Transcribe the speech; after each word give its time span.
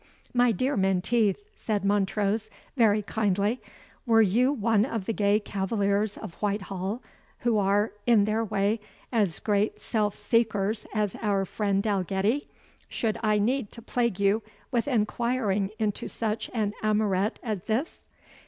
"My 0.33 0.51
dear 0.51 0.75
Menteith," 0.75 1.37
said 1.55 1.85
Montrose, 1.85 2.49
very 2.75 3.03
kindly, 3.03 3.61
"were 4.07 4.23
you 4.23 4.51
one 4.51 4.83
of 4.83 5.05
the 5.05 5.13
gay 5.13 5.39
cavaliers 5.39 6.17
of 6.17 6.33
Whitehall, 6.41 7.03
who 7.41 7.59
are, 7.59 7.91
in 8.07 8.25
their 8.25 8.43
way, 8.43 8.79
as 9.11 9.39
great 9.39 9.79
self 9.79 10.15
seekers 10.15 10.87
as 10.91 11.15
our 11.21 11.45
friend 11.45 11.83
Dalgetty, 11.83 12.47
should 12.89 13.19
I 13.21 13.37
need 13.37 13.71
to 13.73 13.81
plague 13.83 14.19
you 14.19 14.41
with 14.71 14.87
enquiring 14.87 15.69
into 15.77 16.07
such 16.07 16.49
an 16.51 16.73
amourette 16.81 17.37
as 17.43 17.65
this? 17.65 18.07